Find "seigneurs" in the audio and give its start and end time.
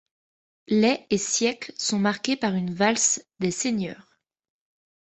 3.51-4.17